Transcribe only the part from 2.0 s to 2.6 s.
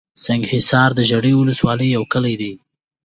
کلى دئ